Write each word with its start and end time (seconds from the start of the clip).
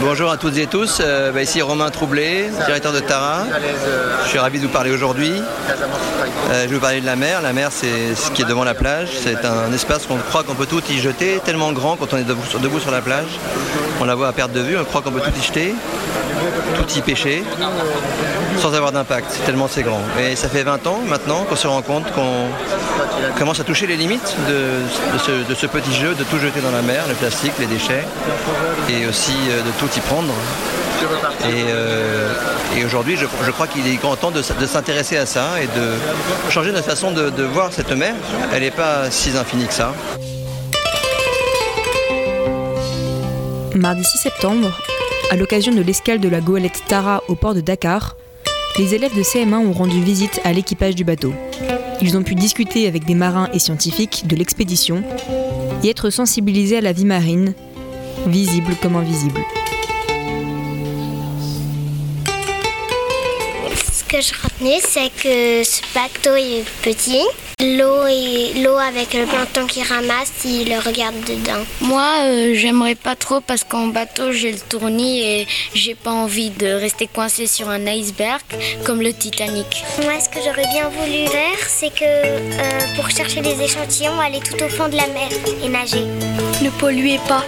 Bonjour 0.00 0.30
à 0.30 0.36
toutes 0.36 0.56
et 0.56 0.66
tous, 0.66 0.98
euh, 1.00 1.32
bah, 1.32 1.42
ici 1.42 1.60
Romain 1.60 1.90
Troublé, 1.90 2.50
directeur 2.66 2.92
de 2.92 3.00
Tara. 3.00 3.44
Je 4.24 4.28
suis 4.28 4.38
ravi 4.38 4.60
de 4.60 4.66
vous 4.66 4.72
parler 4.72 4.90
aujourd'hui. 4.92 5.32
Euh, 5.32 6.62
je 6.62 6.68
vais 6.68 6.74
vous 6.74 6.80
parler 6.80 7.00
de 7.00 7.06
la 7.06 7.16
mer. 7.16 7.42
La 7.42 7.52
mer, 7.52 7.70
c'est 7.72 8.14
ce 8.14 8.30
qui 8.30 8.42
est 8.42 8.44
devant 8.44 8.62
la 8.62 8.74
plage. 8.74 9.08
C'est 9.20 9.44
un 9.44 9.72
espace 9.72 10.06
qu'on 10.06 10.18
croit 10.18 10.44
qu'on 10.44 10.54
peut 10.54 10.66
tout 10.66 10.82
y 10.88 10.98
jeter, 10.98 11.40
tellement 11.44 11.72
grand 11.72 11.96
quand 11.96 12.12
on 12.12 12.16
est 12.16 12.22
debout 12.22 12.44
sur, 12.48 12.60
debout 12.60 12.78
sur 12.78 12.92
la 12.92 13.00
plage. 13.00 13.38
On 14.00 14.04
la 14.04 14.14
voit 14.14 14.28
à 14.28 14.32
perte 14.32 14.52
de 14.52 14.60
vue, 14.60 14.78
on 14.78 14.84
croit 14.84 15.02
qu'on 15.02 15.10
peut 15.10 15.20
tout 15.20 15.36
y 15.36 15.42
jeter, 15.42 15.74
tout 16.76 16.98
y 16.98 17.00
pêcher, 17.02 17.42
sans 18.58 18.74
avoir 18.74 18.92
d'impact, 18.92 19.40
tellement 19.46 19.66
c'est 19.68 19.82
grand. 19.82 20.02
Et 20.20 20.36
ça 20.36 20.48
fait 20.48 20.62
20 20.62 20.86
ans 20.86 21.00
maintenant 21.06 21.44
qu'on 21.44 21.56
se 21.56 21.66
rend 21.66 21.82
compte 21.82 22.10
qu'on 22.12 22.46
commence 23.38 23.60
à 23.60 23.64
toucher 23.64 23.86
les 23.86 23.96
limites 23.96 24.36
de, 24.48 25.54
ce, 25.54 25.66
petit 25.66 25.94
jeu, 25.94 26.14
de 26.14 26.24
tout 26.24 26.38
jeter 26.38 26.60
dans 26.60 26.70
la 26.70 26.82
mer, 26.82 27.04
le 27.08 27.14
plastique, 27.14 27.52
les 27.58 27.66
déchets, 27.66 28.04
et 28.88 29.06
aussi 29.06 29.32
euh, 29.50 29.62
de 29.62 29.70
tout 29.78 29.88
y 29.96 30.00
prendre. 30.00 30.32
Et, 31.44 31.64
euh, 31.68 32.32
aujourd'hui, 32.84 33.16
je, 33.16 33.50
crois 33.50 33.66
qu'il 33.66 33.86
est 33.86 33.96
grand 33.96 34.16
temps 34.16 34.30
de 34.30 34.42
s'intéresser 34.42 35.16
à 35.16 35.26
ça 35.26 35.60
et 35.62 35.66
de 35.66 36.50
changer 36.50 36.72
notre 36.72 36.86
façon 36.86 37.12
de, 37.12 37.30
de 37.30 37.42
voir 37.44 37.72
cette 37.72 37.92
mer. 37.92 38.14
Elle 38.52 38.62
n'est 38.62 38.70
pas 38.70 39.10
si 39.10 39.30
infinie 39.36 39.66
que 39.66 39.74
ça. 39.74 39.92
Mardi 43.74 44.02
6 44.02 44.18
septembre, 44.18 44.80
à 45.30 45.36
l'occasion 45.36 45.72
de 45.72 45.82
l'escale 45.82 46.18
de 46.18 46.28
la 46.28 46.40
goélette 46.40 46.82
Tara 46.88 47.22
au 47.28 47.36
port 47.36 47.54
de 47.54 47.60
Dakar, 47.60 48.16
les 48.78 48.94
élèves 48.94 49.14
de 49.16 49.22
CM1 49.22 49.54
ont 49.54 49.72
rendu 49.72 50.00
visite 50.00 50.40
à 50.44 50.52
l'équipage 50.52 50.94
du 50.94 51.04
bateau. 51.04 51.32
Ils 52.00 52.16
ont 52.16 52.22
pu 52.22 52.34
discuter 52.34 52.86
avec 52.86 53.04
des 53.04 53.14
marins 53.14 53.48
et 53.52 53.58
scientifiques 53.58 54.24
de 54.26 54.36
l'expédition 54.36 55.02
et 55.82 55.90
être 55.90 56.10
sensibilisés 56.10 56.78
à 56.78 56.80
la 56.80 56.92
vie 56.92 57.04
marine, 57.04 57.54
visible 58.26 58.74
comme 58.80 58.96
invisible. 58.96 59.40
Que 64.08 64.20
je 64.22 64.32
retenais, 64.42 64.80
c'est 64.80 65.10
que 65.10 65.62
ce 65.62 65.82
bateau 65.94 66.34
est 66.34 66.64
petit. 66.82 67.24
L'eau 67.60 68.06
et 68.06 68.54
l'eau 68.62 68.76
avec 68.76 69.12
le 69.14 69.26
plancton 69.26 69.66
qui 69.66 69.82
ramasse, 69.82 70.32
il 70.44 70.70
le 70.70 70.78
regarde 70.78 71.16
dedans. 71.26 71.64
Moi, 71.80 72.06
euh, 72.22 72.54
j'aimerais 72.54 72.94
pas 72.94 73.16
trop 73.16 73.40
parce 73.40 73.64
qu'en 73.64 73.88
bateau, 73.88 74.32
j'ai 74.32 74.52
le 74.52 74.60
tournis 74.60 75.20
et 75.20 75.46
j'ai 75.74 75.94
pas 75.94 76.12
envie 76.12 76.50
de 76.50 76.68
rester 76.68 77.06
coincé 77.06 77.46
sur 77.46 77.68
un 77.68 77.86
iceberg 77.86 78.40
comme 78.84 79.02
le 79.02 79.12
Titanic. 79.12 79.84
Moi, 80.02 80.14
ce 80.20 80.28
que 80.28 80.42
j'aurais 80.44 80.68
bien 80.72 80.88
voulu 80.88 81.26
faire, 81.26 81.68
c'est 81.68 81.90
que 81.90 82.04
euh, 82.04 82.96
pour 82.96 83.10
chercher 83.10 83.40
des 83.40 83.60
échantillons, 83.60 84.18
aller 84.20 84.40
tout 84.40 84.62
au 84.64 84.68
fond 84.68 84.88
de 84.88 84.96
la 84.96 85.06
mer 85.08 85.28
et 85.62 85.68
nager. 85.68 86.04
Ne 86.62 86.70
polluez 86.70 87.18
pas. 87.28 87.44